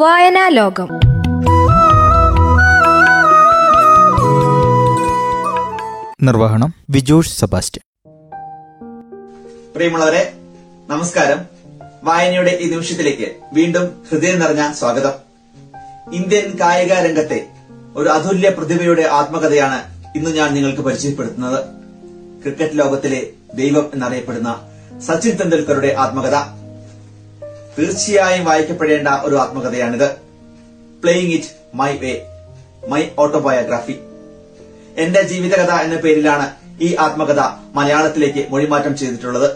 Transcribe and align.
വായനാ 0.00 0.48
ലോകം 0.48 0.88
നിർവഹണം 6.22 6.74
വിജോഷ് 6.90 7.40
സെബാസ്റ്റ്യൻ. 7.40 7.82
പ്രിയമുള്ളവരെ 9.76 10.32
നമസ്കാരം. 10.90 11.46
വായനയുടെ 12.04 12.58
ഈ 12.60 12.70
നിമിഷത്തിലേക്ക് 12.70 13.32
വീണ്ടും 13.52 14.02
ഹൃദയം 14.10 14.38
നിറഞ്ഞ 14.38 14.72
സ്വാഗതം. 14.72 15.12
ഇന്ത്യൻ 16.12 16.56
കായിക 16.60 16.92
രംഗത്തെ 16.92 17.46
ഒരു 17.96 18.08
അതുല്യ 18.08 18.48
പ്രതിഭയുടെ 18.48 19.02
ആത്മകഥയാണ് 19.02 19.82
ഇന്ന് 20.16 20.30
ഞാൻ 20.30 20.54
നിങ്ങൾക്ക് 20.54 20.82
പരിചയപ്പെടുത്തുന്നത്. 20.82 21.64
ക്രിക്കറ്റ് 22.42 22.78
ലോകത്തിലെ 22.78 23.26
ദൈവം 23.54 23.90
എന്നറിയപ്പെടുന്ന 23.94 24.60
സച്ചിൻ 25.06 25.34
തെണ്ടുൽക്കറുടെ 25.34 25.94
ആത്മകഥ. 25.98 26.63
തീർച്ചയായും 27.78 28.44
വായിക്കപ്പെടേണ്ട 28.44 29.08
ഒരു 29.08 29.34
ആത്മകഥയാണിത്. 29.34 30.10
Playing 31.02 31.32
it 31.32 31.46
my 31.74 31.96
way 31.96 32.26
my 32.88 33.02
autobiography 33.18 33.92
എന്റെ 34.96 35.22
ജീവിതകഥ 35.22 35.70
എന്ന 35.70 35.96
പേരിലാണ് 35.96 36.50
ഈ 36.80 36.96
ആത്മകഥ 37.00 37.40
മലയാളത്തിലേക്ക് 37.74 38.46
മൊഴിമാറ്റം 38.48 38.96
ചെയ്തിട്ടുള്ളത്. 38.96 39.50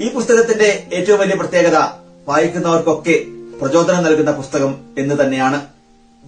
ഈ 0.00 0.12
പുസ്തകത്തിന്റെ 0.12 0.86
ഏറ്റവും 0.92 1.20
വലിയ 1.20 1.34
പ്രത്യേകത 1.34 1.76
വായിക്കുന്നവർക്കൊക്കെ 2.28 3.24
പ്രചോദനം 3.60 4.02
നൽകുന്ന 4.02 4.30
പുസ്തകം 4.30 4.94
എന്ന് 4.98 5.14
തന്നെയാണ്. 5.20 5.66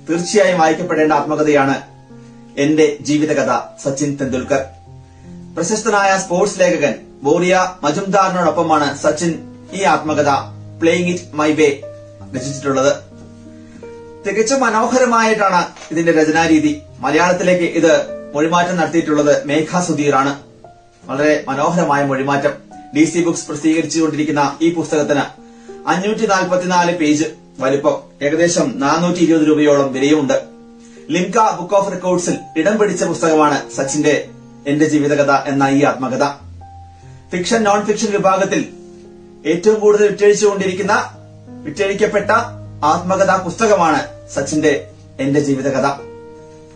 തീർച്ചയായും 0.09 0.60
വായിക്കപ്പെടേണ്ട 0.60 1.12
ആത്മകഥയാണ് 1.12 1.82
എന്റെ 2.59 2.96
ജീവിതകഥ 3.01 3.59
സച്ചിൻ 3.82 4.18
തെണ്ടുൽക്കർ. 4.20 4.65
പ്രശസ്തനായ 5.57 6.18
സ്പോർട്സ് 6.18 6.60
ലേഖകൻ 6.60 6.95
ബോറിയ 7.23 7.77
മജുംദാറിനോടൊപ്പമാണ് 7.82 8.98
സച്ചിൻ 8.98 9.48
ഈ 9.72 9.82
ആത്മകഥ 9.82 10.28
പ്ലേയിങ് 10.80 11.08
ഇറ്റ് 11.08 11.22
മൈ 11.34 11.52
വേ 11.52 11.80
രചിച്ചിട്ടുള്ളത്. 12.36 12.96
തികച്ചും 14.26 14.60
മനോഹരമായിട്ടാണ് 14.60 15.66
ഇതിന്റെ 15.90 16.12
രചനാരീതി. 16.12 16.82
മലയാളത്തിലേക്ക് 16.98 17.65
ഇത് 17.65 18.06
മൊഴിമാറ്റം 18.34 18.76
നടത്തിയിട്ടുള്ളത് 18.76 19.46
മേഘ 19.46 19.80
സുധീറാണ്. 19.80 20.38
വളരെ 21.04 21.45
മനോഹരമായ 21.48 22.04
മൊഴിമാറ്റം. 22.04 22.51
ഡി 22.96 23.04
സി 23.04 23.23
ബുക്സ് 23.23 23.48
പ്രസിദ്ധീകരിച്ചുകൊണ്ടിരിക്കുന്ന 23.48 24.59
ഈ 24.62 24.74
പുസ്തകത്തിന് 24.74 25.23
അഞ്ഞൂറ്റി 25.88 26.26
നാൽപ്പത്തിനാല് 26.26 26.98
പേജ് 26.98 27.24
വലിപ്പം. 27.59 28.00
ഏകദേശം 28.23 28.80
നാനൂറ്റി 28.80 29.18
ഇരുപത് 29.18 29.46
രൂപയോളം 29.46 29.93
വിലയുമുണ്ട്. 29.93 30.43
ലിംക 31.10 31.60
ബുക്ക് 31.60 31.74
ഓഫ് 31.74 31.90
റെക്കോർഡ്സിൽ 31.90 32.38
ഇടം 32.56 32.78
പിടിച്ച 32.78 33.04
പുസ്തകമാണ് 33.04 33.71
സച്ചിന്റെ 33.71 34.28
എന്റെ 34.66 34.88
ജീവിതകഥ 34.88 35.30
എന്ന 35.30 35.68
ഈ 35.68 35.84
ആത്മകഥ. 35.84 36.24
ഫിക്ഷൻ 37.32 37.62
നോൺ 37.62 37.84
ഫിക്ഷൻ 37.84 38.12
വിഭാഗത്തിൽ 38.12 38.77
ഏറ്റവും 39.46 39.80
കൂടുതൽ 39.80 40.08
വിറ്റഴിച്ചുകൊണ്ടിരിക്കുന്ന 40.08 41.10
വിറ്റഴിക്കപ്പെട്ട 41.64 42.30
ആത്മകഥാ 42.84 43.36
പുസ്തകമാണ് 43.36 44.28
സച്ചിന്റെ 44.34 44.90
എന്റെ 45.20 45.40
ജീവിതകഥ. 45.40 45.90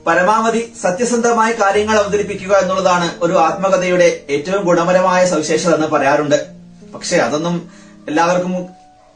പരമാവധി 0.07 0.73
സത്യസന്ധമായ 0.83 1.53
കാര്യങ്ങൾ 1.53 1.99
അവതരിപ്പിക്കുക 1.99 2.57
എന്നുള്ളതാണ് 2.57 3.19
ഒരു 3.23 3.33
ആത്മകഥയുടെ 3.33 4.21
ഏറ്റവും 4.31 4.65
ഗുണപരമായ 4.65 5.27
സവിശേഷത 5.27 5.75
എന്ന് 5.75 5.87
പറയാറുണ്ട്. 5.87 6.47
പക്ഷെ 6.95 7.17
അതൊന്നും 7.17 7.71
എല്ലാവർക്കും 8.09 8.67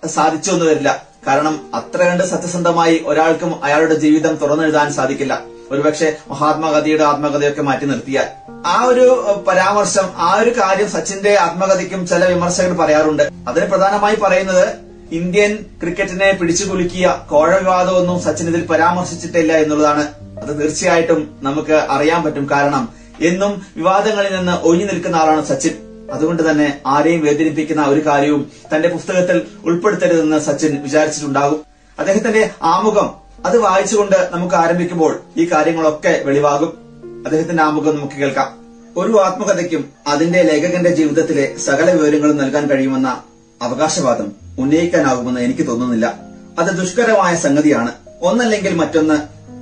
സാധിച്ചു 0.07 0.51
വരില്ല. 0.53 1.03
കാരണം 1.27 1.75
അത്ര 1.75 2.03
കണ്ട് 2.03 2.25
സത്യസന്ധമായി 2.25 3.03
ഒരാൾക്കും 3.07 3.65
അയാളുടെ 3.65 3.95
ജീവിതം 3.95 4.35
തുറന്നെഴുതാൻ 4.37 4.93
സാധിക്കില്ല. 4.93 5.43
ഒരുപക്ഷെ 5.71 6.17
മഹാത്മാഗാന്ധിയുടെ 6.29 7.05
ആത്മകഥയൊക്കെ 7.05 7.63
മാറ്റി 7.63 7.85
നിർത്തിയാൽ. 7.85 8.27
ആ 8.67 8.85
ഒരു 8.85 9.37
പരാമർശം 9.49 10.03
ആ 10.17 10.41
ഒരു 10.41 10.51
കാര്യം 10.51 10.91
സച്ചിന്റെ 10.91 11.37
ആത്മകഥയ്ക്കും 11.41 12.07
ചില 12.07 12.25
വിമർശകർ 12.25 12.73
പറയാറുണ്ട്. 12.73 13.23
അതിന് 13.49 13.67
പ്രധാനമായി 13.67 14.17
പറയുന്നത് 14.17 14.69
ഇന്ത്യൻ 15.13 15.57
ക്രിക്കറ്റിനെ 15.83 16.33
പിടിച്ചുകുലുക്കിയ 16.33 17.23
കോഴ 17.31 17.59
വിവാദമൊന്നും 17.59 18.23
സച്ചിൻ 18.23 18.49
ഇതിൽ 18.49 18.67
പരാമർശിച്ചിട്ടില്ല 18.67 19.53
എന്നുള്ളതാണ്. 19.53 20.09
അത് 20.43 20.63
തീർച്ചയായിട്ടും 20.63 21.39
നമുക്ക് 21.43 21.87
അറിയാൻ 21.91 22.23
പറ്റും. 22.23 22.49
കാരണം 22.51 22.89
എന്നും 23.23 23.67
വിവാദങ്ങളിൽ 23.77 24.37
നിന്ന് 24.37 24.53
ഒഴിഞ്ഞു 24.53 24.87
നിൽക്കുന്ന 24.87 25.17
ആളാണ് 25.17 25.45
സച്ചിൻ. 25.45 25.73
അതുകൊണ്ട് 26.13 26.51
തന്നെ 26.51 26.81
ആരെയും 26.87 27.25
വേദനിപ്പിക്കുന്ന 27.25 27.83
ഒരു 27.83 28.07
കാര്യവും 28.07 28.51
തന്റെ 28.75 28.89
പുസ്തകത്തിൽ 28.89 29.43
ഉൾപ്പെടുത്തരുതെന്ന് 29.65 30.39
സച്ചിൻ 30.39 30.83
വിചാരിച്ചിട്ടുണ്ടാകും. 30.83 31.61
അദ്ദേഹത്തിന്റെ 31.99 32.51
ആമുഖം 32.63 33.26
അത് 33.47 33.59
വായിച്ചുകൊണ്ട് 33.59 34.29
നമുക്ക് 34.33 34.55
ആരംഭിക്കുമ്പോൾ 34.55 35.21
ഈ 35.37 35.45
കാര്യങ്ങളൊക്കെ 35.53 36.23
വെളിവാകും. 36.25 36.79
അദ്ദേഹത്തിന്റെ 37.25 37.63
ആമുഖം 37.63 37.97
നമുക്ക് 37.97 38.13
കേൾക്കാം. 38.13 38.59
ഒരു 38.97 39.13
ആത്മകഥയ്ക്കും 39.19 39.93
അതിന്റെ 40.07 40.43
ലേഖകന്റെ 40.43 40.91
ജീവിതത്തിലെ 40.91 41.57
സകല 41.59 41.91
വിവരങ്ങളും 41.91 42.37
നൽകാൻ 42.37 42.67
കഴിയുമെന്ന 42.67 43.23
അവകാശവാദം 43.63 44.33
ഉന്നയിക്കാനാകുമെന്ന് 44.59 45.41
എനിക്ക് 45.41 45.67
തോന്നുന്നില്ല. 45.67 46.19
അത് 46.59 46.67
ദുഷ്കരമായ 46.67 47.37
സംഗതിയാണ്. 47.37 47.93
ഒന്നല്ലെങ്കിൽ 48.21 48.75
മറ്റൊന്ന് 48.75 49.15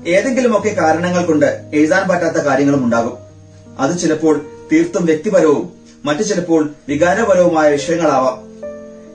ഏതെങ്കിലുമൊക്കെ 0.09 0.69
കാരണങ്ങൾ 0.69 1.25
കൊണ്ട് 1.25 1.71
എഴുതാൻ 1.75 2.09
പറ്റാത്ത 2.09 2.37
കാര്യങ്ങളും 2.37 2.84
ഉണ്ടാകും. 2.84 3.19
അത് 3.78 3.99
ചിലപ്പോൾ 3.99 4.41
തീർത്തും 4.73 5.06
വ്യക്തിപരവും 5.06 5.71
മറ്റു 6.05 6.23
ചിലപ്പോൾ 6.23 6.75
വികാരപരവുമായ 6.89 7.71
വിഷയങ്ങളാവാം. 7.71 8.44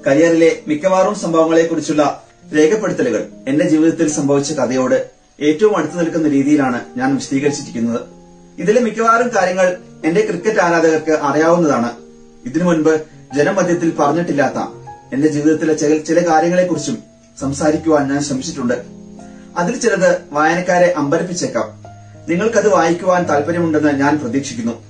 കരിയറിലെ 0.08 0.60
മിക്കവാറും 0.68 1.16
സംഭവങ്ങളെക്കുറിച്ചുള്ള 1.16 2.24
രേഖപ്പെടുത്തലുകൾ 2.58 3.28
എന്റെ 3.48 3.70
ജീവിതത്തിൽ 3.70 4.10
സംഭവിച്ച 4.10 4.54
കഥയോട് 4.54 5.10
ഏറ്റവും 5.40 5.78
അടുത്തു 5.78 5.96
നിൽക്കുന്ന 5.96 6.28
രീതിയിലാണ് 6.28 6.86
ഞാൻ 6.98 7.16
വിശദീകരിച്ചിരിക്കുന്നത്. 7.16 8.02
ഇതിലെ 8.58 8.82
മിക്കവാറും 8.82 9.32
കാര്യങ്ങൾ 9.36 9.78
എന്റെ 10.06 10.22
ക്രിക്കറ്റ് 10.22 10.60
ആരാധകർക്ക് 10.60 11.12
അറിയാവുന്നതാണ്. 11.12 11.92
ഇതിനു 12.46 12.64
മുൻപ് 12.64 13.02
ജനമധ്യത്തിൽ 13.36 13.94
പറഞ്ഞിട്ടില്ലാത്ത 14.00 14.58
എന്റെ 15.14 15.28
ജീവിതത്തിലെ 15.28 15.74
ചില 15.98 16.30
കാര്യങ്ങളെക്കുറിച്ചും 16.30 16.98
സംസാരിക്കുവാൻ 17.40 18.08
ഞാൻ 18.08 18.24
ശ്രമിച്ചിട്ടുണ്ട്. 18.24 18.74
അതിൽ 19.58 19.80
ചിലത് 19.80 20.22
വായനക്കാരെ 20.32 20.94
അമ്പരപ്പിച്ചേക്കാം. 20.98 21.84
നിങ്ങൾക്കത് 22.30 22.70
വായിക്കുവാൻ 22.70 23.30
താല്പര്യമുണ്ടെന്ന് 23.30 23.92
ഞാൻ 23.92 24.20
പ്രതീക്ഷിക്കുന്നു. 24.20 24.84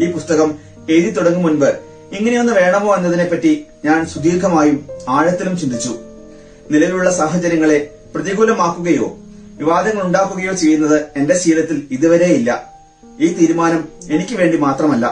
ഈ 0.00 0.12
പുസ്തകം 0.12 0.54
എഴുതി 0.90 1.10
തുടങ്ങും 1.10 1.42
മുൻപ് 1.42 1.68
ഇങ്ങനെയൊന്ന് 2.12 2.52
വേണമോ 2.52 2.96
എന്നതിനെപ്പറ്റി 2.96 3.66
ഞാൻ 3.84 4.06
സുദീർഘമായും 4.06 4.88
ആഴത്തിലും 5.08 5.58
ചിന്തിച്ചു. 5.58 6.07
നിലവിലുള്ള 6.70 7.10
സാഹചര്യങ്ങളെ 7.16 7.78
പ്രതികൂലമാക്കുകയോ 8.14 9.18
വിവാദങ്ങൾ 9.58 10.02
ഉണ്ടാക്കുകയോ 10.02 10.52
ചെയ്യുന്നത് 10.52 11.06
എന്റെ 11.16 11.38
ശീലത്തിൽ 11.38 11.88
ഇതുവരെയില്ല 11.90 12.50
ഈ 13.20 13.28
തീരുമാനം 13.38 13.88
എനിക്ക് 14.10 14.34
വേണ്ടി 14.34 14.56
മാത്രമല്ല. 14.58 15.06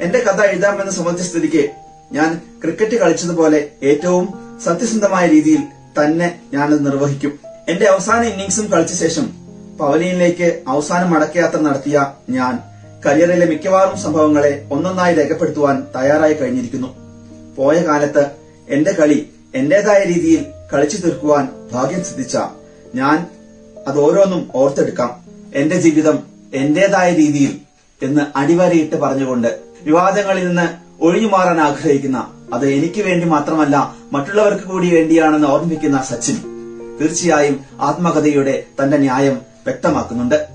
എന്റെ 0.00 0.18
കഥ 0.18 0.40
എഴുതാമെന്ന് 0.42 0.92
സംബന്ധിച്ച 0.92 1.28
സ്ഥിതിക്ക് 1.30 1.68
ഞാൻ 2.12 2.40
ക്രിക്കറ്റ് 2.62 2.96
കളിച്ചതുപോലെ 2.96 3.68
ഏറ്റവും 3.82 4.24
സത്യസന്ധമായ 4.64 5.26
രീതിയിൽ 5.26 5.62
തന്നെ 5.98 6.40
ഞാനത് 6.52 6.86
നിർവഹിക്കും. 6.86 7.38
എന്റെ 7.68 7.86
അവസാന 7.86 8.24
ഇന്നിംഗ്സും 8.24 8.66
കളിച്ച 8.66 8.94
ശേഷം 8.94 9.26
പവലിയനിലേക്ക് 9.80 10.62
അവസാന 10.68 11.04
മടക്കയാത്ര 11.04 11.60
നടത്തിയ 11.60 12.06
ഞാൻ 12.30 12.58
കരിയറിലെ 13.06 13.46
മിക്കവാറും 13.46 13.98
സംഭവങ്ങളെ 13.98 14.66
ഒന്നൊന്നായി 14.70 15.14
രേഖപ്പെടുത്തുവാൻ 15.14 15.86
തയ്യാറായി 15.96 16.34
കഴിഞ്ഞിരിക്കുന്നു. 16.34 16.90
പോയ 17.56 17.76
കാലത്ത് 17.82 18.26
എന്റെ 18.68 18.92
കളി 18.92 19.30
എന്റേതായ 19.54 20.04
രീതിയിൽ 20.04 20.42
കളിച്ചു 20.74 20.96
തീർക്കുവാൻ 20.96 21.48
ഭാഗ്യം 21.72 22.04
സിദ്ധിച്ച 22.04 22.38
ഞാൻ 22.94 23.26
അത് 23.86 23.98
ഓരോന്നും 23.98 24.50
ഓർത്തെടുക്കാം. 24.54 25.24
എന്റെ 25.54 25.76
ജീവിതം 25.76 26.22
എന്റേതായ 26.54 27.14
രീതിയിൽ 27.14 27.60
എന്ന് 28.02 28.20
അടിവരയിട്ട് 28.36 28.96
പറഞ്ഞുകൊണ്ട് 28.96 29.60
വിവാദങ്ങളിൽ 29.82 30.46
നിന്ന് 30.46 30.68
ഒഴിഞ്ഞു 31.00 31.28
മാറാൻ 31.28 31.60
ആഗ്രഹിക്കുന്ന 31.60 32.32
അത് 32.52 32.66
എനിക്ക് 32.68 33.02
വേണ്ടി 33.02 33.26
മാത്രമല്ല 33.26 33.96
മറ്റുള്ളവർക്ക് 34.12 34.64
കൂടി 34.64 34.94
വേണ്ടിയാണെന്ന് 34.94 35.48
ഓർമ്മിക്കുന്ന 35.48 36.02
സച്ചിൻ 36.02 36.36
തീർച്ചയായും 37.00 37.64
ആത്മകഥയുടെ 37.80 38.62
തന്റെ 38.82 38.96
ന്യായം 38.96 39.34
വ്യക്തമാക്കുന്നുണ്ട്. 39.66 40.48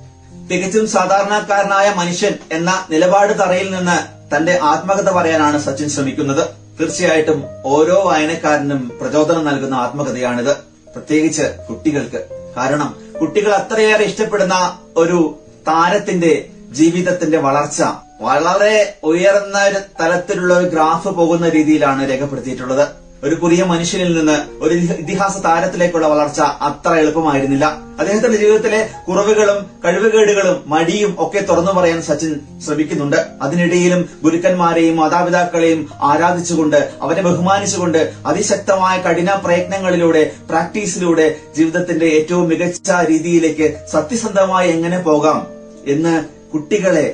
തികച്ചും 0.51 0.87
സാധാരണക്കാരനായ 0.87 1.93
മനുഷ്യൻ 1.97 2.33
എന്ന 2.51 2.85
നിലപാട് 2.89 3.33
തറയിൽ 3.39 3.75
നിന്ന് 3.75 3.97
തന്റെ 4.35 4.59
ആത്മകഥ 4.61 5.09
പറയാനാണ് 5.11 5.57
സച്ചിൻ 5.57 5.89
ശ്രമിക്കുന്നത്. 5.89 6.66
തീർച്ചയായിട്ടും 6.79 7.43
ഓരോ 7.65 8.03
വായനക്കാരനും 8.03 8.97
പ്രചോദനം 9.01 9.45
നൽകുന്ന 9.45 9.75
ആത്മകഥയാണിത്. 9.75 10.55
പ്രത്യേകിച്ച് 10.93 11.41
കുട്ടികൾക്ക്. 11.69 12.27
കാരണം 12.57 12.95
കുട്ടികൾ 13.21 13.53
അത്രയേറെ 13.53 14.03
ഇഷ്ടപ്പെടുന്ന 14.03 14.79
ഒരു 14.97 15.39
താരത്തിന്റെ 15.67 16.49
ജീവിതത്തിന്റെ 16.71 17.37
വളർച്ച 17.37 17.83
വളരെ 18.21 18.97
ഉയർന്ന 19.03 19.81
തലത്തിലുള്ള 20.01 20.53
ഒരു 20.57 20.65
ഗ്രാഫ് 20.65 21.07
പോകുന്ന 21.07 21.49
രീതിയിലാണ് 21.49 22.09
രേഖപ്പെടുത്തിയിട്ടുള്ളത്. 22.09 23.06
ഒരു 23.23 23.35
പുതിയ 23.35 23.63
മനുഷ്യനിൽ 23.63 24.17
നിന്ന് 24.17 24.63
ഒരു 24.63 24.73
ഇതി- 24.73 24.97
ഇതിഹാസ 24.97 25.37
താരത്തിലേക്കുള്ള 25.37 26.07
വളർച്ച 26.07 26.39
അത്ര 26.39 26.93
എളുപ്പമായിരുന്നില്ല. 26.93 27.65
അദ്ദേഹത്തിന്റെ 27.99 28.37
ജീവിതത്തിലെ 28.37 28.89
കുറവുകളും 29.07 29.65
കഴിവുകേടുകളും 29.85 30.63
മടിയും 30.67 31.15
ഒക്കെ 31.19 31.39
തുറന്നു 31.39 31.71
പറയാൻ 31.71 32.01
സച്ചിൻ 32.01 32.39
ശ്രമിക്കുന്നുണ്ട്. 32.65 33.27
അതിനിടയിലും 33.41 34.09
ഗുരുക്കന്മാരെയും 34.23 34.97
മാതാപിതാക്കളെയും 34.97 35.89
ആരാധിച്ചുകൊണ്ട് 36.01 36.89
അവരെ 37.01 37.21
ബഹുമാനിച്ചുകൊണ്ട് 37.21 38.13
അതിശക്തമായ 38.25 39.01
കഠിന 39.01 39.33
പ്രയത്നങ്ങളിലൂടെ 39.35 40.31
പ്രാക്ടീസിലൂടെ 40.49 41.27
ജീവിതത്തിന്റെ 41.57 42.05
ഏറ്റവും 42.05 42.49
മികച്ച 42.49 42.91
രീതിയിലേക്ക് 43.09 43.77
സത്യസന്ധമായി 43.91 44.69
എങ്ങനെ 44.69 44.99
പോകാം 44.99 45.47
എന്ന് 45.87 46.25
കുട്ടികളെ 46.53 47.07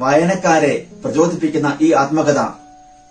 വായനക്കാരെ 0.00 0.74
പ്രചോദിപ്പിക്കുന്ന 1.04 1.78
ഈ 1.80 1.92
ആത്മകഥ 1.92 2.40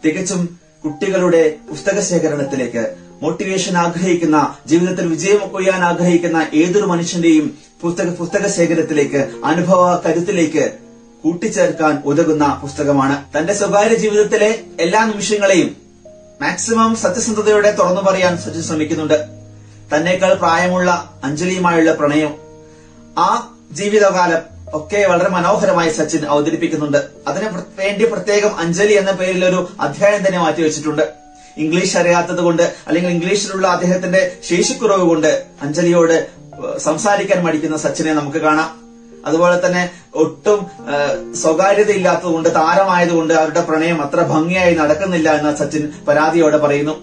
തികച്ചും 0.05 0.62
കുട്ടികളുടെ 0.85 1.55
പുസ്തക 1.69 1.99
ശേഖരണത്തിലേക്ക് 1.99 2.95
മോട്ടിവേഷൻ 3.21 3.77
ആഗ്രഹിക്കുന്ന 3.77 4.55
ജീവിതത്തിൽ 4.65 5.07
വിജയം 5.07 5.49
കൊയ്യാൻ 5.49 5.83
ആഗ്രഹിക്കുന്ന 5.83 6.47
ഏതൊരു 6.53 6.85
മനുഷ്യന്റെയും 6.85 7.57
പുസ്തക 7.81 8.09
പുസ്തക 8.09 8.47
ശേഖരത്തിലേക്ക് 8.47 9.31
അനുഭവ 9.45 9.97
കരുത്തിലേക്ക് 9.97 10.77
കൂട്ടിച്ചേർക്കാൻ 11.23 12.01
ഉതകുന്ന 12.05 12.59
പുസ്തകമാണ്. 12.63 13.37
തന്റെ 13.37 13.53
സ്വകാര്യ 13.53 13.95
ജീവിതത്തിലെ 13.95 14.59
എല്ലാ 14.79 15.05
നിമിഷങ്ങളെയും 15.05 15.75
മാക്സിമം 16.41 16.95
സത്യസന്ധതയോടെ 16.95 17.71
തുറന്നു 17.71 18.01
പറയാൻ 18.01 18.37
സച്ചിൻ 18.37 18.63
ശ്രമിക്കുന്നുണ്ട്. 18.63 19.17
തന്നേക്കാൾ 19.95 20.33
പ്രായമുള്ള 20.33 21.19
അഞ്ജലിയുമായുള്ള 21.23 21.93
പ്രണയം 21.93 22.35
ആ 23.17 23.57
ജീവിതകാലം 23.71 24.52
ഒക്കെ 24.73 25.07
വളരെ 25.07 25.29
മനോഹരമായി 25.29 25.89
സച്ചിൻ 25.89 26.25
അവതരിപ്പിക്കുന്നുണ്ട്. 26.25 26.99
അതിന് 27.27 27.47
വേണ്ടി 27.79 28.05
പ്രത്യേകം 28.05 28.53
അഞ്ജലി 28.59 28.93
എന്ന 28.93 29.11
പേരിൽ 29.11 29.45
ഒരു 29.45 29.59
അധ്യായം 29.79 30.27
തന്നെ 30.27 30.39
മാറ്റി 30.39 30.61
വെച്ചിട്ടുണ്ട്. 30.61 31.03
ഇംഗ്ലീഷ് 31.57 31.97
അറിയാത്തത് 31.97 32.41
കൊണ്ട് 32.45 32.63
അല്ലെങ്കിൽ 32.87 33.11
ഇംഗ്ലീഷിലുള്ള 33.11 33.67
അദ്ദേഹത്തിന്റെ 33.67 34.21
ശേഷിക്കുറവ് 34.49 35.05
കൊണ്ട് 35.09 35.31
അഞ്ജലിയോട് 35.61 36.15
സംസാരിക്കാൻ 36.77 37.39
മടിക്കുന്ന 37.43 37.77
സച്ചിനെ 37.77 38.13
നമുക്ക് 38.13 38.37
കാണാം. 38.37 38.69
അതുപോലെ 39.25 39.57
തന്നെ 39.65 39.83
ഒട്ടും 40.23 40.59
സ്വകാര്യത 41.41 41.91
ഇല്ലാത്തതുകൊണ്ട് 41.91 42.49
താരമായതുകൊണ്ട് 42.55 43.33
അവരുടെ 43.33 43.61
പ്രണയം 43.61 43.99
അത്ര 44.05 44.21
ഭംഗിയായി 44.31 44.73
നടക്കുന്നില്ല 44.75 45.29
എന്ന് 45.37 45.51
സച്ചിൻ 45.55 45.83
പരാതിയോടെ 46.07 46.57
പറയുന്നു. 46.57 46.95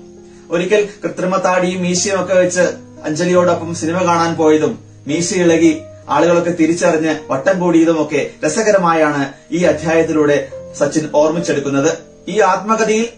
ഒരിക്കൽ 0.51 0.83
കൃത്രിമ 1.05 1.37
താടിയും 1.37 1.83
മീശയും 1.83 2.19
ഒക്കെ 2.23 2.35
വെച്ച് 2.35 2.65
അഞ്ജലിയോടൊപ്പം 3.09 3.71
സിനിമ 3.75 3.99
കാണാൻ 4.09 4.33
പോയതും 4.41 4.73
മീശ 5.07 5.29
ഇളകി 5.35 5.73
ആളുകളൊക്കെ 6.11 6.51
തിരിച്ചറിഞ്ഞ് 6.51 7.15
വട്ടം 7.31 7.61
കൂടിയതുമൊക്കെ 7.61 8.31
രസകരമായാണ് 8.47 9.33
ഈ 9.53 9.65
അധ്യായത്തിലൂടെ 9.65 10.49
സച്ചിൻ 10.79 11.09
ഓർമ്മിച്ചെടുക്കുന്നത്. 11.15 11.99
ഈ 12.29 12.41
ആത്മകഥയിൽ 12.41 13.09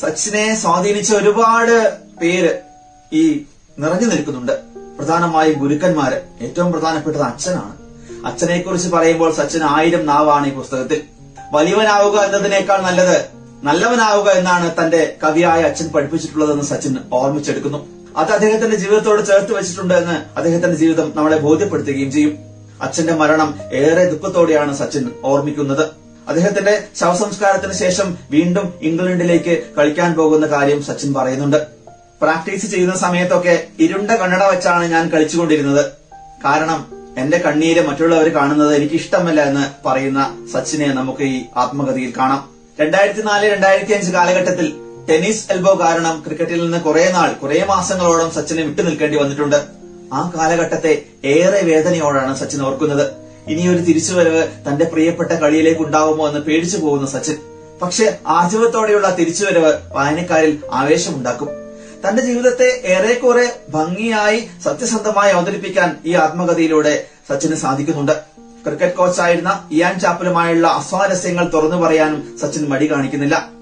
സച്ചിനെ 0.00 0.54
സ്വാധീനിച്ച 0.54 1.14
ഒരുപാട് 1.14 1.96
പേര് 2.22 2.50
ഈ 3.12 3.44
നിറഞ്ഞു 3.78 4.06
നിൽക്കുന്നുണ്ട്. 4.08 4.52
പ്രധാനമായും 4.98 5.58
ഗുരുക്കന്മാര്. 5.58 6.44
ഏറ്റവും 6.44 6.72
പ്രധാനപ്പെട്ടത് 6.72 7.22
അച്ഛനാണ്. 7.22 7.78
അച്ഛനെ 8.26 8.58
കുറിച്ച് 8.58 8.88
പറയുമ്പോൾ 8.88 9.32
സച്ചിൻ 9.32 9.60
ആയിരം 9.64 10.06
നാവാണ് 10.06 10.46
ഈ 10.46 10.50
പുസ്തകത്തിൽ. 10.50 11.02
വലിയവനാവുക 11.52 12.18
എന്നതിനേക്കാൾ 12.18 12.82
നല്ലത് 12.82 13.24
നല്ലവനാവുക 13.64 14.30
എന്നാണ് 14.30 14.74
തന്റെ 14.80 15.16
കവിയായ 15.22 15.62
അച്ഛൻ 15.62 15.88
പഠിപ്പിച്ചിട്ടുള്ളതെന്ന് 15.88 16.64
സച്ചിൻ 16.64 16.96
ഓർമ്മിച്ചെടുക്കുന്നു. 17.12 17.97
അത് 18.16 18.32
അദ്ദേഹത്തിന്റെ 18.32 18.76
ജീവിതത്തോട് 18.76 19.26
ചേർത്ത് 19.26 19.52
വെച്ചിട്ടുണ്ട് 19.52 19.94
എന്ന് 19.94 20.38
അദ്ദേഹത്തിന്റെ 20.38 20.76
ജീവിതം 20.76 21.12
നമ്മളെ 21.14 21.36
ബോധ്യപ്പെടുത്തുകയും 21.36 22.12
ചെയ്യും. 22.12 22.38
അച്ഛന്റെ 22.82 23.14
മരണം 23.14 23.58
ഏറെ 23.72 24.04
ദുഃഖത്തോടെയാണ് 24.04 24.76
സച്ചിൻ 24.76 25.10
ഓർമ്മിക്കുന്നത്. 25.24 25.86
അദ്ദേഹത്തിന്റെ 26.28 26.84
ശവസംസ്കാരത്തിന് 26.96 27.72
ശേഷം 27.72 28.18
വീണ്ടും 28.30 28.74
ഇംഗ്ലണ്ടിലേക്ക് 28.82 29.62
കളിക്കാൻ 29.78 30.14
പോകുന്ന 30.14 30.46
കാര്യം 30.46 30.82
സച്ചിൻ 30.82 31.14
പറയുന്നുണ്ട്. 31.14 31.66
പ്രാക്ടീസ് 32.22 32.66
ചെയ്യുന്ന 32.66 32.94
സമയത്തൊക്കെ 32.94 33.66
ഇരുണ്ട 33.78 34.10
കണ്ണട 34.10 34.42
വെച്ചാണ് 34.42 34.84
ഞാൻ 34.84 35.08
കളിച്ചുകൊണ്ടിരുന്നത്. 35.08 35.86
കാരണം 36.44 36.98
എന്റെ 37.18 37.38
കണ്ണീര് 37.38 37.86
മറ്റുള്ളവർ 37.86 38.28
കാണുന്നത് 38.28 38.74
എനിക്ക് 38.74 38.94
ഇഷ്ടമല്ല 38.94 39.40
എന്ന് 39.40 39.88
പറയുന്ന 39.88 40.46
സച്ചിനെ 40.52 40.86
നമുക്ക് 40.86 41.22
ഈ 41.22 41.44
ആത്മകഥയിൽ 41.56 42.12
കാണാം. 42.18 42.48
രണ്ടായിരത്തി 42.80 43.20
നാല് 43.20 43.46
രണ്ടായിരത്തി 43.46 43.92
അഞ്ച് 43.92 44.10
കാലഘട്ടത്തിൽ 44.10 44.87
ടെന്നീസ് 45.10 45.52
എൽബോ 45.52 45.78
കാരണം 45.80 46.22
ക്രിക്കറ്റിൽ 46.26 46.62
നിന്ന് 46.62 46.80
കുറെ 46.80 47.10
നാൾ 47.12 47.32
കുറെ 47.32 47.64
മാസങ്ങളോളം 47.68 48.30
സച്ചിനെ 48.30 48.62
വിട്ടു 48.62 48.82
നിൽക്കേണ്ടി 48.82 49.18
വന്നിട്ടുണ്ട്. 49.18 49.64
ആ 50.12 50.32
കാലഘട്ടത്തെ 50.36 51.02
ഏറെ 51.24 51.60
വേദനയോടാണ് 51.64 52.36
സച്ചിൻ 52.36 52.62
ഓർക്കുന്നത്. 52.62 53.10
ഇനിയൊരു 53.48 53.78
തിരിച്ചുവരവ് 53.78 54.48
തന്റെ 54.68 54.84
പ്രിയപ്പെട്ട 54.84 55.32
കളിയിലേക്ക് 55.32 55.80
ഉണ്ടാവുമോ 55.80 56.28
എന്ന് 56.28 56.40
പേടിച്ചു 56.40 56.76
പോകുന്ന 56.76 57.06
സച്ചിൻ. 57.06 57.36
പക്ഷെ 57.82 58.18
ആർജവത്തോടെയുള്ള 58.26 59.16
തിരിച്ചുവരവ് 59.18 59.72
വായനക്കാരിൽ 59.92 60.58
ആവേശമുണ്ടാക്കും. 60.72 61.48
തന്റെ 62.08 62.22
ജീവിതത്തെ 62.22 62.82
ഏറെക്കുറെ 62.84 63.56
ഭംഗിയായി 63.68 64.48
സത്യസന്ധമായി 64.64 65.32
അവതരിപ്പിക്കാൻ 65.32 65.96
ഈ 66.06 66.14
ആത്മകഥയിലൂടെ 66.14 67.04
സച്ചിന് 67.28 67.54
സാധിക്കുന്നുണ്ട്. 67.54 68.12
ക്രിക്കറ്റ് 68.66 68.94
കോച്ചായിരുന്ന 68.94 69.68
ഇയാൻ 69.72 70.00
ചാപ്പലുമായുള്ള 70.00 70.66
അസ്വാരസ്യങ്ങൾ 70.66 71.50
തുറന്നു 71.54 71.76
പറയാനും 71.76 72.38
സച്ചിൻ 72.40 72.68
മടി 72.68 72.90
കാണിക്കുന്നില്ല. 72.90 73.57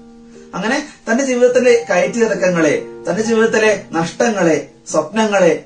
അങ്ങനെ 0.53 0.87
തന്റെ 1.07 1.25
ജീവിതത്തിലെ 1.25 1.85
കയറ്റിറക്കങ്ങളെ 1.89 2.85
തന്റെ 3.09 3.23
ജീവിതത്തിലെ 3.23 3.83
നഷ്ടങ്ങളെ 3.91 4.69
സ്വപ്നങ്ങളെ 4.91 5.65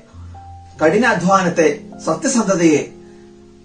കഠിനാധ്വാനത്തെ 0.82 1.80
സത്യസന്ധതയെ 2.06 2.92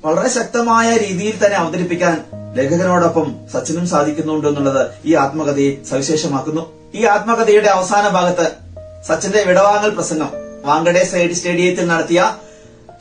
വളരെ 0.05 0.29
ശക്തമായ 0.29 0.97
രീതിയിൽ 0.97 1.45
തന്നെ 1.45 1.57
അവതരിപ്പിക്കാൻ 1.57 2.23
ലേഖകനോടൊപ്പം 2.53 3.35
സച്ചിനും 3.53 3.87
സാധിക്കുന്നുണ്ട് 3.87 4.47
എന്നുള്ളത് 4.47 4.91
ഈ 5.05 5.13
ആത്മകഥയെ 5.13 5.83
സവിശേഷമാക്കുന്നു. 5.89 6.73
ഈ 6.95 7.05
ആത്മകഥയുടെ 7.05 7.67
അവസാന 7.67 8.07
ഭാഗത്ത് 8.07 8.47
സച്ചിന്റെ 9.07 9.43
വിടവാങ്ങൽ 9.43 9.89
പ്രസംഗം 9.89 10.31
വാങ്കഡെ 10.65 11.03
സൈഡ് 11.03 11.31
സ്റ്റേഡിയത്തിൽ 11.31 11.87
നടത്തിയ 11.87 12.21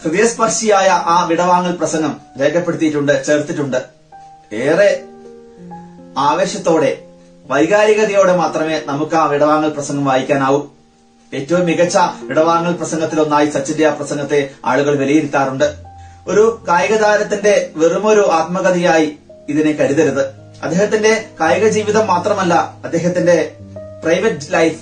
ഹൃദയസ്പർശിയായ 0.02 0.88
ആ 0.88 1.26
വിടവാങ്ങൽ 1.28 1.76
പ്രസംഗം 1.76 2.20
രേഖപ്പെടുത്തിയിട്ടുണ്ട് 2.40 3.24
ചേർത്തിട്ടുണ്ട്. 3.26 3.80
ഏറെ 4.52 5.04
ആവേശത്തോടെ 6.18 7.05
വൈകാരികതയോടെ 7.50 8.36
മാത്രമേ 8.36 8.80
നമുക്ക് 8.86 9.14
ആ 9.14 9.24
വിടവാങ്ങൽ 9.24 9.68
പ്രസംഗം 9.68 10.04
വായിക്കാനാവൂ. 10.04 10.60
ഏറ്റവും 11.34 11.66
മികച്ച 11.66 11.98
വിടവാങ്ങൽ 12.22 12.72
പ്രസംഗത്തിലൊന്നായി 12.72 13.46
സച്ചിന്റെ 13.46 13.86
ആ 13.86 13.94
പ്രസംഗത്തെ 13.94 14.50
ആളുകൾ 14.64 14.96
വിലയിരുത്താറുണ്ട്. 14.96 15.74
ഒരു 16.26 16.60
കായിക 16.68 16.96
താരത്തിന്റെ 16.96 17.70
വെറുമൊരു 17.76 18.20
ആത്മകഥയായി 18.20 19.16
ഇതിനെ 19.48 19.72
കരുതരുത്. 19.72 20.24
അദ്ദേഹത്തിന്റെ 20.62 21.24
കായിക 21.40 21.68
ജീവിതം 21.68 22.06
മാത്രമല്ല 22.06 22.54
അദ്ദേഹത്തിന്റെ 22.84 23.52
പ്രൈവറ്റ് 24.04 24.52
ലൈഫ് 24.52 24.80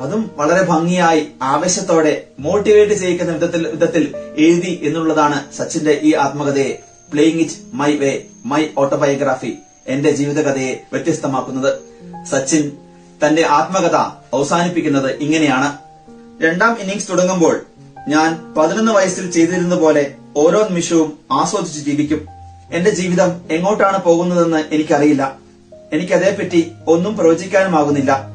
അതും 0.00 0.30
വളരെ 0.36 0.62
ഭംഗിയായി 0.62 1.28
ആവേശത്തോടെ 1.42 2.24
മോട്ടിവേറ്റ് 2.38 2.92
ചെയ്യിക്കുന്ന 2.92 3.32
വിധത്തിൽ 3.32 3.66
വിധത്തിൽ 3.66 4.14
എഴുതി 4.38 4.80
എന്നുള്ളതാണ് 4.82 5.52
സച്ചിന്റെ 5.56 6.00
ഈ 6.02 6.14
ആത്മകഥയെ 6.14 6.78
playing 7.12 7.40
it 7.40 7.52
my 7.74 7.92
way 7.96 8.22
my 8.44 8.66
autobiography 8.78 9.58
എന്റെ 9.86 10.10
ജീവിതകഥയെ 10.10 10.80
വ്യത്യസ്തമാക്കുന്നത്. 10.92 11.91
സച്ചിൻ 12.30 12.72
തന്റെ 13.26 13.46
ആത്മകഥ 13.46 13.96
അവസാനിപ്പിക്കുന്നത് 14.34 15.10
ഇങ്ങനെയാണ്. 15.10 15.78
രണ്ടാം 16.44 16.80
ഇന്നിംഗ്സ് 16.80 17.08
തുടങ്ങുമ്പോൾ 17.08 17.60
ഞാൻ 18.08 18.54
പതിനൊന്ന് 18.54 18.92
വയസ്സിൽ 18.92 19.30
ചെയ്തിരുന്ന 19.30 19.74
പോലെ 19.76 20.14
ഓരോ 20.36 20.66
നിമിഷവും 20.68 21.18
ആസ്വദിച്ച് 21.32 21.90
ജീവിക്കും. 21.90 22.26
എന്റെ 22.72 22.90
ജീവിതം 22.90 23.40
എങ്ങോട്ടാണ് 23.50 24.04
പോകുന്നതെന്ന് 24.04 24.74
എനിക്കറിയില്ല. 24.74 25.38
എനിക്കതേപ്പറ്റി 25.92 26.72
ഒന്നും 26.88 27.16
പ്രവചിക്കാനുമാകുന്നില്ല. 27.16 28.26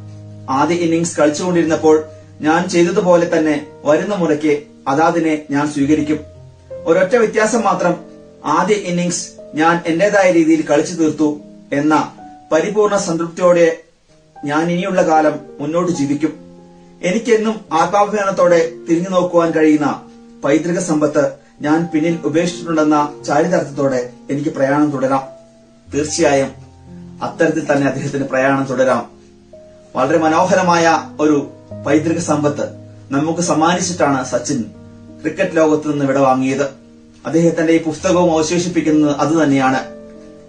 ആദ്യ 0.49 0.75
ഇന്നിംഗ്സ് 0.75 1.17
കളിച്ചുകൊണ്ടിരുന്നപ്പോൾ 1.17 2.03
ഞാൻ 2.41 2.69
ചെയ്തതുപോലെ 2.69 3.37
തന്നെ 3.37 3.67
വരുന്ന 3.83 4.15
മുറയ്ക്ക് 4.15 4.63
അതാതിനെ 4.87 5.43
ഞാൻ 5.51 5.67
സ്വീകരിക്കും. 5.67 6.19
ഒരൊറ്റ 6.85 7.15
വ്യത്യാസം 7.15 7.61
മാത്രം 7.61 7.95
ആദ്യ 8.45 8.73
ഇന്നിംഗ്സ് 8.73 9.29
ഞാൻ 9.55 9.81
എന്റേതായ 9.85 10.31
രീതിയിൽ 10.31 10.61
കളിച്ചു 10.61 10.93
തീർത്തു 10.93 11.39
എന്ന 11.73 12.11
പരിപൂർണ 12.51 12.97
സംതൃപ്തിയോടെ 12.97 13.77
ഞാൻ 14.45 14.71
ഇനിയുള്ള 14.71 15.01
കാലം 15.01 15.39
മുന്നോട്ട് 15.59 15.91
ജീവിക്കും. 15.91 16.33
എനിക്കെന്നും 17.03 17.65
ആത്മാഭിമാനത്തോടെ 17.73 18.71
തിരിഞ്ഞു 18.89 19.09
നോക്കുവാൻ 19.09 19.51
കഴിയുന്ന 19.51 20.01
പൈതൃക 20.43 20.79
സമ്പത്ത് 20.79 21.31
ഞാൻ 21.61 21.89
പിന്നിൽ 21.93 22.19
ഉപേക്ഷിച്ചിട്ടുണ്ടെന്ന 22.25 23.13
ചാരിതാർത്ഥത്തോടെ 23.27 24.09
എനിക്ക് 24.31 24.49
പ്രയാണം 24.49 24.91
തുടരാം. 24.91 25.23
തീർച്ചയായും 25.93 26.51
അത്തരത്തിൽ 27.23 27.71
തന്നെ 27.71 27.87
അദ്ദേഹത്തിന് 27.87 28.23
പ്രയാണം 28.23 28.63
തുടരാം. 28.63 29.11
വളരെ 29.95 30.17
മനോഹരമായ 30.17 31.01
ഒരു 31.19 31.51
പൈതൃക 31.85 32.19
സമ്പത്ത് 32.19 32.65
നമുക്ക് 33.11 33.41
സമ്മാനിച്ചിട്ടാണ് 33.41 34.25
സച്ചിൻ 34.25 34.63
ക്രിക്കറ്റ് 35.21 35.57
ലോകത്ത് 35.57 35.91
നിന്ന് 35.91 36.05
വിടവാങ്ങിയത്. 36.05 36.65
അദ്ദേഹത്തിന്റെ 37.25 37.73
ഈ 37.73 37.83
പുസ്തകവും 37.83 38.31
അവശേഷിപ്പിക്കുന്നത് 38.31 39.15
അത് 39.15 39.43
തന്നെയാണ് 39.43 39.79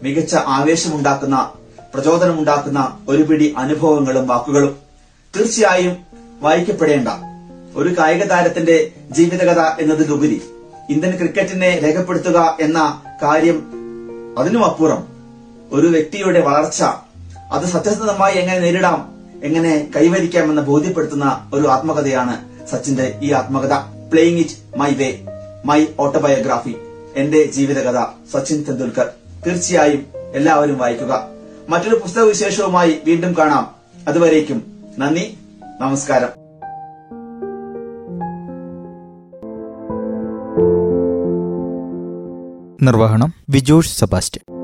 മികച്ച 0.02 0.34
ആവേശമുണ്ടാക്കുന്ന 0.34 1.52
പ്രചോദനമുണ്ടാക്കുന്ന 1.94 2.98
ഒരു 3.08 3.22
പിടി 3.22 3.54
അനുഭവങ്ങളും 3.58 4.26
വാക്കുകളും. 4.26 4.76
തീർച്ചയായും 5.36 5.96
വായിക്കപ്പെടേണ്ട. 6.40 7.08
ഒരു 7.74 7.94
കായിക 7.98 8.24
താരത്തിന്റെ 8.24 8.90
ജീവിതകഥ 9.10 9.60
എന്നതിലുപരി 9.80 10.42
ഇന്ത്യൻ 10.90 11.16
ക്രിക്കറ്റിനെ 11.16 11.80
രേഖപ്പെടുത്തുക 11.84 12.56
എന്ന 12.60 13.02
കാര്യം 13.22 13.72
അതിനുമപ്പുറം 14.38 15.06
ഒരു 15.72 15.86
വ്യക്തിയുടെ 15.86 16.40
വളർച്ച 16.40 16.82
അത് 17.52 17.62
സത്യസന്ധമായി 17.62 18.36
എങ്ങനെ 18.36 18.58
നേരിടാം 18.58 19.14
എങ്ങനെ 19.44 19.88
കൈവരിക്കാമെന്ന് 19.96 20.62
ബോധ്യപ്പെടുത്തുന്ന 20.62 21.50
ഒരു 21.54 21.68
ആത്മകഥയാണ് 21.68 22.36
സച്ചിന്റെ 22.70 23.18
ഈ 23.22 23.32
ആത്മകഥ. 23.32 23.72
Playing 24.12 24.38
it 24.38 24.78
my 24.78 24.90
way 24.90 25.18
my 25.64 25.86
autobiography 26.00 26.76
എന്റെ 27.16 27.42
ജീവിതകഥ 27.44 28.04
സച്ചിൻ 28.32 28.62
തെണ്ടുൽക്കർ 28.62 29.06
തീർച്ചയായും 29.46 30.06
എല്ലാവരും 30.34 30.78
വായിക്കുക. 30.78 31.37
മറ്റൊരു 31.68 31.94
പുസ്തക 31.94 32.22
വിശേഷവുമായി 32.22 32.98
വീണ്ടും 33.06 33.34
കാണാം. 33.38 33.74
അതുവരേക്കും 34.08 34.62
നന്ദി 34.98 35.38
നമസ്കാരം. 35.80 36.28
നിർവഹണം 42.82 43.34
വിജോഷ് 43.50 43.98
സെബാസ്റ്റ്യൻ. 43.98 44.54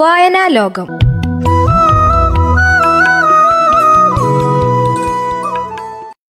വായനാ 0.00 0.46
ലോകം 0.46 1.01